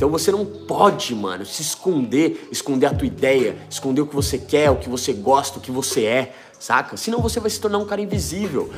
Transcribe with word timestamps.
Então 0.00 0.08
você 0.08 0.32
não 0.32 0.46
pode, 0.46 1.14
mano, 1.14 1.44
se 1.44 1.60
esconder, 1.60 2.48
esconder 2.50 2.86
a 2.86 2.94
tua 2.94 3.06
ideia, 3.06 3.58
esconder 3.68 4.00
o 4.00 4.06
que 4.06 4.14
você 4.14 4.38
quer, 4.38 4.70
o 4.70 4.76
que 4.76 4.88
você 4.88 5.12
gosta, 5.12 5.58
o 5.58 5.60
que 5.60 5.70
você 5.70 6.06
é, 6.06 6.34
saca? 6.58 6.96
Senão 6.96 7.20
você 7.20 7.38
vai 7.38 7.50
se 7.50 7.60
tornar 7.60 7.76
um 7.76 7.84
cara 7.84 8.00
invisível. 8.00 8.72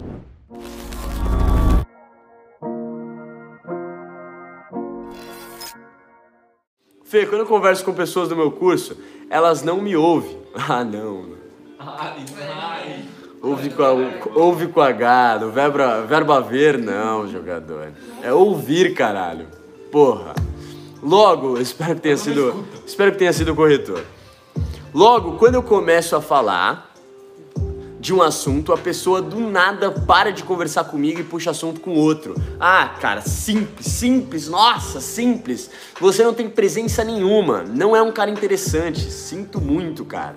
Fê, 7.05 7.25
quando 7.25 7.43
eu 7.43 7.47
converso 7.47 7.85
com 7.85 7.93
pessoas 7.93 8.29
do 8.29 8.35
meu 8.35 8.51
curso, 8.51 8.97
elas 9.31 9.63
não 9.63 9.81
me 9.81 9.95
ouvem. 9.95 10.43
Ah, 10.69 10.83
não. 10.83 11.37
Ai, 11.79 12.25
ai. 12.53 13.05
Ouve 13.41 13.71
com, 13.71 13.83
a, 13.85 13.93
ouve 14.35 14.67
com 14.67 14.81
H, 14.81 15.39
no 15.41 15.53
verbo, 15.53 15.79
verbo 16.09 16.33
haver, 16.33 16.79
não, 16.79 17.29
jogador. 17.29 17.93
É 18.23 18.33
ouvir, 18.33 18.93
caralho. 18.93 19.47
Porra. 19.93 20.35
Logo, 21.03 21.59
espero 21.61 21.97
que 21.97 22.01
tenha 22.01 22.17
sido. 22.17 22.65
Espero 22.87 23.13
que 23.13 23.19
tenha 23.19 23.33
sido 23.33 23.55
corretor. 23.55 24.05
Logo, 24.95 25.33
quando 25.39 25.57
eu 25.57 25.63
começo 25.63 26.15
a 26.15 26.21
falar 26.21 26.93
de 27.99 28.13
um 28.13 28.21
assunto, 28.21 28.73
a 28.73 28.77
pessoa 28.77 29.23
do 29.23 29.39
nada 29.39 29.91
para 29.91 30.33
de 30.33 30.43
conversar 30.43 30.85
comigo 30.85 31.21
e 31.21 31.23
puxa 31.23 31.53
assunto 31.53 31.81
com 31.81 31.95
outro. 31.95 32.35
Ah, 32.59 32.97
cara, 33.01 33.21
simples, 33.21 33.87
simples, 33.87 34.49
nossa, 34.49 35.01
simples. 35.01 35.71
Você 36.01 36.25
não 36.25 36.35
tem 36.35 36.49
presença 36.51 37.05
nenhuma, 37.05 37.63
não 37.63 37.95
é 37.95 38.03
um 38.03 38.11
cara 38.11 38.29
interessante. 38.29 39.11
Sinto 39.11 39.61
muito, 39.61 40.05
cara. 40.05 40.37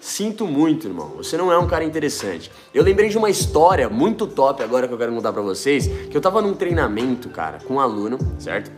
Sinto 0.00 0.46
muito, 0.46 0.86
irmão. 0.88 1.14
Você 1.16 1.36
não 1.36 1.52
é 1.52 1.58
um 1.58 1.66
cara 1.66 1.84
interessante. 1.84 2.50
Eu 2.74 2.82
lembrei 2.82 3.08
de 3.08 3.16
uma 3.16 3.30
história 3.30 3.88
muito 3.88 4.26
top 4.26 4.62
agora 4.62 4.86
que 4.86 4.94
eu 4.94 4.98
quero 4.98 5.12
contar 5.12 5.32
pra 5.32 5.42
vocês, 5.42 5.86
que 5.86 6.16
eu 6.16 6.20
tava 6.20 6.42
num 6.42 6.54
treinamento, 6.54 7.28
cara, 7.28 7.58
com 7.66 7.74
um 7.74 7.80
aluno, 7.80 8.18
certo? 8.38 8.70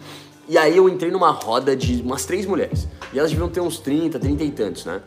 E 0.49 0.57
aí 0.57 0.77
eu 0.77 0.89
entrei 0.89 1.11
numa 1.11 1.31
roda 1.31 1.77
de 1.77 2.01
umas 2.01 2.25
três 2.25 2.47
mulheres. 2.47 2.89
E 3.13 3.19
elas 3.19 3.31
deviam 3.31 3.49
ter 3.49 3.61
uns 3.61 3.79
30, 3.79 4.19
30 4.19 4.45
e 4.45 4.51
tantos, 4.51 4.85
né? 4.87 5.03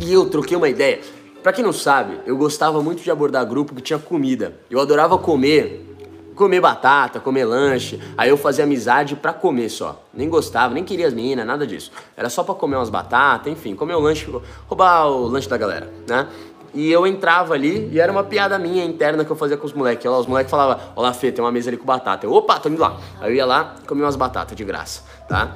E 0.00 0.12
eu 0.12 0.28
troquei 0.28 0.56
uma 0.56 0.68
ideia. 0.68 1.00
Pra 1.42 1.52
quem 1.52 1.64
não 1.64 1.72
sabe, 1.72 2.18
eu 2.26 2.36
gostava 2.36 2.82
muito 2.82 3.02
de 3.02 3.10
abordar 3.10 3.46
grupo 3.46 3.74
que 3.74 3.80
tinha 3.80 3.98
comida. 3.98 4.56
Eu 4.68 4.80
adorava 4.80 5.16
comer 5.18 5.92
comer 6.34 6.60
batata, 6.60 7.20
comer 7.20 7.44
lanche. 7.44 8.00
Aí 8.16 8.28
eu 8.28 8.36
fazia 8.36 8.64
amizade 8.64 9.16
pra 9.16 9.32
comer 9.32 9.68
só. 9.68 10.02
Nem 10.12 10.28
gostava, 10.28 10.74
nem 10.74 10.84
queria 10.84 11.06
as 11.06 11.14
meninas, 11.14 11.46
nada 11.46 11.66
disso. 11.66 11.92
Era 12.16 12.28
só 12.28 12.42
pra 12.42 12.54
comer 12.54 12.76
umas 12.76 12.90
batatas, 12.90 13.52
enfim, 13.52 13.74
comer 13.74 13.94
o 13.94 14.00
lanche, 14.00 14.26
roubar 14.66 15.06
o 15.06 15.26
lanche 15.26 15.48
da 15.48 15.56
galera, 15.56 15.92
né? 16.08 16.28
E 16.74 16.90
eu 16.90 17.06
entrava 17.06 17.54
ali 17.54 17.90
e 17.92 18.00
era 18.00 18.10
uma 18.10 18.24
piada 18.24 18.58
minha 18.58 18.84
interna 18.84 19.24
que 19.24 19.30
eu 19.30 19.36
fazia 19.36 19.56
com 19.56 19.66
os 19.66 19.72
moleques. 19.72 20.10
Os 20.10 20.26
moleques 20.26 20.50
falavam, 20.50 20.82
olá 20.96 21.12
Fê, 21.12 21.30
tem 21.30 21.44
uma 21.44 21.52
mesa 21.52 21.68
ali 21.68 21.76
com 21.76 21.84
batata. 21.84 22.24
Eu, 22.24 22.32
opa, 22.32 22.58
tô 22.58 22.68
indo 22.68 22.80
lá. 22.80 22.98
Aí 23.20 23.30
eu 23.30 23.36
ia 23.36 23.44
lá, 23.44 23.76
comia 23.86 24.04
umas 24.04 24.16
batatas 24.16 24.56
de 24.56 24.64
graça, 24.64 25.02
tá? 25.28 25.54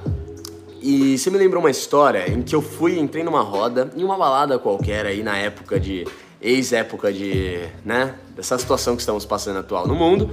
E 0.80 1.16
você 1.16 1.30
me 1.30 1.38
lembrou 1.38 1.62
uma 1.62 1.70
história 1.70 2.30
em 2.30 2.42
que 2.42 2.54
eu 2.54 2.60
fui, 2.60 2.98
entrei 2.98 3.24
numa 3.24 3.40
roda, 3.40 3.90
em 3.96 4.04
uma 4.04 4.16
balada 4.16 4.58
qualquer 4.58 5.06
aí 5.06 5.22
na 5.22 5.36
época 5.36 5.80
de. 5.80 6.06
ex-época 6.40 7.12
de. 7.12 7.66
né? 7.84 8.14
Dessa 8.36 8.58
situação 8.58 8.94
que 8.94 9.00
estamos 9.00 9.24
passando 9.24 9.58
atual 9.58 9.86
no 9.88 9.94
mundo. 9.94 10.30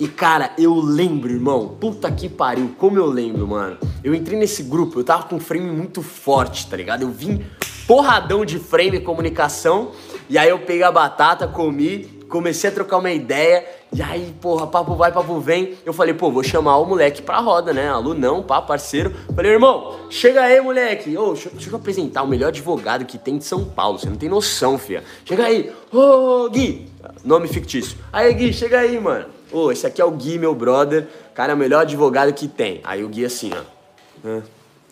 E 0.00 0.08
cara, 0.08 0.52
eu 0.56 0.74
lembro, 0.76 1.30
irmão, 1.30 1.76
puta 1.80 2.10
que 2.10 2.28
pariu, 2.28 2.74
como 2.78 2.98
eu 2.98 3.06
lembro, 3.06 3.46
mano. 3.46 3.76
Eu 4.02 4.14
entrei 4.14 4.38
nesse 4.38 4.62
grupo, 4.62 5.00
eu 5.00 5.04
tava 5.04 5.24
com 5.24 5.36
um 5.36 5.40
frame 5.40 5.70
muito 5.70 6.02
forte, 6.02 6.68
tá 6.68 6.76
ligado? 6.76 7.02
Eu 7.02 7.10
vim 7.10 7.44
porradão 7.88 8.44
de 8.44 8.58
frame 8.58 9.00
comunicação, 9.00 9.92
e 10.28 10.36
aí 10.36 10.50
eu 10.50 10.58
peguei 10.58 10.82
a 10.82 10.92
batata, 10.92 11.48
comi, 11.48 12.04
comecei 12.28 12.68
a 12.68 12.72
trocar 12.72 12.98
uma 12.98 13.10
ideia, 13.10 13.64
e 13.90 14.02
aí, 14.02 14.34
porra, 14.42 14.66
papo 14.66 14.94
vai, 14.94 15.10
papo 15.10 15.40
vem. 15.40 15.78
Eu 15.86 15.94
falei, 15.94 16.12
pô, 16.12 16.30
vou 16.30 16.42
chamar 16.42 16.76
o 16.76 16.84
moleque 16.84 17.22
pra 17.22 17.38
roda, 17.38 17.72
né? 17.72 17.88
Alunão, 17.88 18.42
pá, 18.42 18.60
parceiro. 18.60 19.14
Falei, 19.34 19.52
irmão, 19.52 19.96
chega 20.10 20.42
aí, 20.42 20.60
moleque. 20.60 21.16
Ô, 21.16 21.32
deixa, 21.32 21.48
deixa 21.48 21.70
eu 21.70 21.76
apresentar 21.76 22.22
o 22.22 22.28
melhor 22.28 22.48
advogado 22.48 23.06
que 23.06 23.16
tem 23.16 23.38
de 23.38 23.44
São 23.44 23.64
Paulo. 23.64 23.98
Você 23.98 24.10
não 24.10 24.16
tem 24.16 24.28
noção, 24.28 24.76
fia. 24.76 25.02
Chega 25.24 25.46
aí. 25.46 25.72
Ô, 25.90 26.50
Gui. 26.50 26.86
Nome 27.24 27.48
fictício. 27.48 27.96
Aí, 28.12 28.34
Gui, 28.34 28.52
chega 28.52 28.80
aí, 28.80 29.00
mano. 29.00 29.24
Ô, 29.50 29.72
esse 29.72 29.86
aqui 29.86 30.02
é 30.02 30.04
o 30.04 30.10
Gui, 30.10 30.38
meu 30.38 30.54
brother. 30.54 31.08
Cara, 31.34 31.52
é 31.52 31.54
o 31.54 31.58
melhor 31.58 31.80
advogado 31.80 32.30
que 32.34 32.46
tem. 32.46 32.82
Aí 32.84 33.02
o 33.02 33.08
Gui 33.08 33.24
assim, 33.24 33.50
ó. 33.54 34.40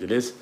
beleza? 0.00 0.32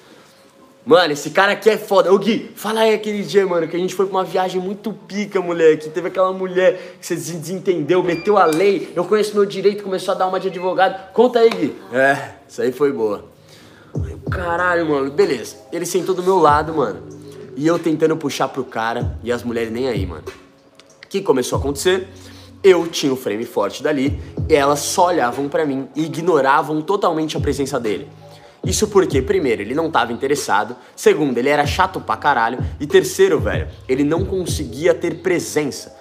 Mano, 0.87 1.15
esse 1.15 1.31
cara 1.31 1.53
aqui 1.53 1.71
é 1.71 1.79
foda. 1.79 2.13
Ô 2.13 2.19
Gui, 2.19 2.51
fala 2.55 2.81
aí 2.81 2.95
aquele 2.95 3.23
dia, 3.23 3.47
mano, 3.47 3.67
que 3.67 3.75
a 3.75 3.79
gente 3.79 3.95
foi 3.95 4.07
pra 4.07 4.19
uma 4.19 4.25
viagem 4.25 4.61
muito 4.61 4.93
pica, 4.93 5.41
moleque. 5.41 5.89
Teve 5.89 6.09
aquela 6.09 6.31
mulher 6.31 6.97
que 7.01 7.07
você 7.07 7.15
desentendeu, 7.15 8.03
meteu 8.03 8.37
a 8.37 8.45
lei. 8.45 8.93
Eu 8.95 9.05
conheço 9.05 9.35
meu 9.35 9.47
direito, 9.47 9.83
começou 9.83 10.13
a 10.13 10.17
dar 10.19 10.27
uma 10.27 10.39
de 10.39 10.49
advogado. 10.49 11.11
Conta 11.13 11.39
aí, 11.39 11.49
Gui. 11.49 11.75
É, 11.91 12.35
isso 12.47 12.61
aí 12.61 12.71
foi 12.71 12.93
boa. 12.93 13.25
Caralho, 14.31 14.87
mano, 14.91 15.11
beleza. 15.11 15.57
Ele 15.73 15.87
sentou 15.87 16.15
do 16.15 16.23
meu 16.23 16.39
lado, 16.39 16.75
mano. 16.75 17.01
E 17.57 17.67
eu 17.67 17.79
tentando 17.79 18.15
puxar 18.17 18.49
pro 18.49 18.65
cara 18.65 19.17
e 19.23 19.33
as 19.33 19.43
mulheres 19.43 19.73
nem 19.73 19.89
aí, 19.89 20.05
mano. 20.05 20.25
O 21.03 21.09
que 21.09 21.23
começou 21.23 21.57
a 21.57 21.61
acontecer? 21.61 22.09
Eu 22.63 22.87
tinha 22.87 23.13
o 23.13 23.17
frame 23.17 23.45
forte 23.45 23.83
dali, 23.83 24.21
e 24.49 24.55
elas 24.55 24.81
só 24.81 25.09
olhavam 25.09 25.49
para 25.49 25.65
mim 25.65 25.87
e 25.95 26.05
ignoravam 26.05 26.81
totalmente 26.81 27.37
a 27.37 27.41
presença 27.41 27.79
dele. 27.79 28.09
Isso 28.65 28.89
porque, 28.89 29.21
primeiro, 29.21 29.63
ele 29.63 29.75
não 29.75 29.91
tava 29.91 30.13
interessado, 30.13 30.75
segundo, 30.97 31.37
ele 31.39 31.49
era 31.49 31.67
chato 31.67 32.01
pra 32.01 32.17
caralho, 32.17 32.59
e 32.81 32.87
terceiro, 32.87 33.39
velho, 33.39 33.69
ele 33.89 34.05
não 34.05 34.25
conseguia 34.25 34.95
ter 34.95 35.17
presença. 35.17 35.95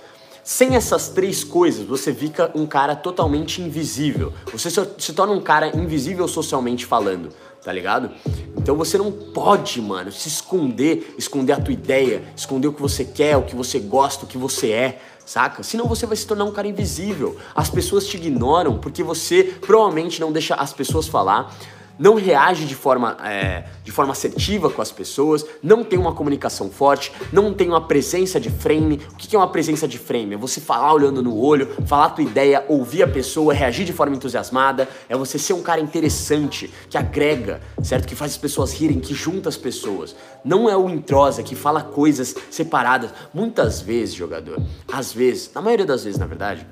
Sem 0.44 0.76
essas 0.76 1.08
três 1.10 1.44
coisas, 1.44 1.86
você 1.86 2.14
fica 2.14 2.52
um 2.54 2.66
cara 2.66 2.96
totalmente 2.96 3.62
invisível. 3.62 4.34
Você 4.52 4.70
se 4.98 5.14
torna 5.14 5.32
um 5.34 5.42
cara 5.42 5.76
invisível 5.76 6.28
socialmente 6.28 6.86
falando, 6.86 7.30
tá 7.64 7.72
ligado? 7.72 8.12
Então 8.58 8.76
você 8.76 8.98
não 8.98 9.10
pode, 9.10 9.82
mano, 9.82 10.12
se 10.12 10.28
esconder, 10.28 11.16
esconder 11.18 11.54
a 11.54 11.62
tua 11.62 11.74
ideia, 11.74 12.24
esconder 12.36 12.68
o 12.68 12.74
que 12.74 12.82
você 12.82 13.06
quer, 13.06 13.38
o 13.38 13.44
que 13.44 13.56
você 13.56 13.80
gosta, 13.80 14.26
o 14.26 14.28
que 14.28 14.38
você 14.38 14.72
é 14.72 15.00
saca? 15.26 15.64
Senão 15.64 15.88
você 15.88 16.06
vai 16.06 16.18
se 16.18 16.28
tornar 16.28 16.44
um 16.44 16.52
cara 16.52 16.68
invisível. 16.68 17.38
As 17.56 17.70
pessoas 17.70 18.06
te 18.06 18.18
ignoram 18.18 18.78
porque 18.78 19.02
você 19.02 19.44
provavelmente 19.62 20.20
não 20.20 20.32
deixa 20.32 20.56
as 20.56 20.74
pessoas 20.74 21.08
falar, 21.08 21.56
não 21.98 22.16
reage 22.16 22.66
de 22.66 22.76
forma, 22.76 23.18
é, 23.24 23.66
de 23.84 23.92
forma 23.92 24.12
assertiva 24.12 24.70
com 24.70 24.82
as 24.82 24.92
pessoas, 24.92 25.46
não 25.62 25.84
tem 25.84 26.00
uma 26.00 26.14
comunicação 26.14 26.70
forte, 26.70 27.12
não 27.32 27.54
tem 27.54 27.70
uma 27.70 27.82
presença 27.88 28.40
de 28.40 28.50
frame. 28.50 29.00
O 29.14 29.16
que 29.16 29.36
é 29.36 29.40
uma 29.40 29.48
presença 29.48 29.88
de 29.88 29.98
frame? 29.98 30.34
É 30.34 30.38
você 30.38 30.60
falar 30.60 30.94
olhando 30.94 31.22
no 31.22 31.38
olho, 31.38 31.68
falar 31.86 32.06
a 32.06 32.10
tua 32.10 32.24
ideia, 32.24 32.66
ouvir 32.68 33.04
a 33.04 33.08
pessoa, 33.08 33.54
reagir 33.54 33.86
de 33.86 33.94
forma 33.94 34.16
entusiasmada, 34.16 34.88
é 35.08 35.16
você 35.16 35.38
ser 35.38 35.54
um 35.54 35.62
cara 35.62 35.80
interessante, 35.82 36.74
que 36.90 36.98
agrega, 36.98 37.62
certo? 37.84 38.08
Que 38.08 38.16
faz 38.16 38.32
as 38.32 38.38
pessoas 38.38 38.74
rirem, 38.74 39.00
que 39.00 39.14
junta 39.14 39.50
as 39.50 39.58
pessoas. 39.58 40.16
Não 40.44 40.70
é 40.70 40.76
o 40.76 40.90
entrosa 40.90 41.44
que 41.44 41.56
fala 41.56 41.82
coisas 41.82 42.36
separadas. 42.50 43.12
Muitas 43.34 43.82
vezes, 43.82 44.16
jogador, 44.16 44.62
às 44.92 45.14
vezes, 45.14 45.52
na 45.54 45.62
maioria 45.62 45.86
das 45.86 46.04
vezes, 46.04 46.20
na 46.20 46.26
verdade, 46.26 46.66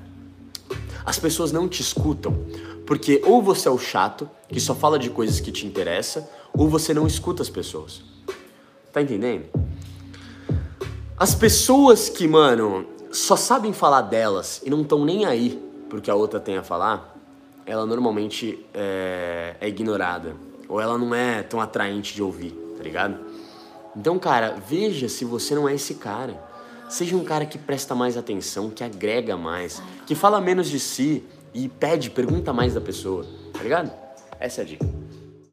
as 1.04 1.18
pessoas 1.18 1.52
não 1.52 1.68
te 1.68 1.82
escutam 1.82 2.36
porque 2.92 3.22
ou 3.24 3.40
você 3.40 3.68
é 3.68 3.70
o 3.70 3.78
chato, 3.78 4.28
que 4.46 4.60
só 4.60 4.74
fala 4.74 4.98
de 4.98 5.08
coisas 5.08 5.40
que 5.40 5.50
te 5.50 5.66
interessam, 5.66 6.28
ou 6.52 6.68
você 6.68 6.92
não 6.92 7.06
escuta 7.06 7.40
as 7.40 7.48
pessoas. 7.48 8.02
Tá 8.92 9.00
entendendo? 9.00 9.46
As 11.16 11.34
pessoas 11.34 12.10
que, 12.10 12.28
mano, 12.28 12.84
só 13.10 13.34
sabem 13.34 13.72
falar 13.72 14.02
delas 14.02 14.60
e 14.62 14.68
não 14.68 14.82
estão 14.82 15.06
nem 15.06 15.24
aí 15.24 15.58
porque 15.88 16.10
a 16.10 16.14
outra 16.14 16.38
tem 16.38 16.58
a 16.58 16.62
falar, 16.62 17.16
ela 17.64 17.86
normalmente 17.86 18.62
é, 18.74 19.56
é 19.58 19.66
ignorada. 19.66 20.36
Ou 20.68 20.78
ela 20.78 20.98
não 20.98 21.14
é 21.14 21.42
tão 21.42 21.62
atraente 21.62 22.14
de 22.14 22.22
ouvir, 22.22 22.50
tá 22.76 22.82
ligado? 22.82 23.18
Então, 23.96 24.18
cara, 24.18 24.58
veja 24.68 25.08
se 25.08 25.24
você 25.24 25.54
não 25.54 25.66
é 25.66 25.74
esse 25.74 25.94
cara. 25.94 26.38
Seja 26.90 27.16
um 27.16 27.24
cara 27.24 27.46
que 27.46 27.56
presta 27.56 27.94
mais 27.94 28.18
atenção, 28.18 28.68
que 28.68 28.84
agrega 28.84 29.34
mais, 29.34 29.82
que 30.06 30.14
fala 30.14 30.42
menos 30.42 30.68
de 30.68 30.78
si 30.78 31.24
e 31.54 31.68
pede, 31.68 32.10
pergunta 32.10 32.52
mais 32.52 32.74
da 32.74 32.80
pessoa, 32.80 33.26
tá 33.52 33.62
ligado? 33.62 33.92
Essa 34.38 34.62
é 34.62 34.64
a 34.64 34.66
dica. 34.66 35.01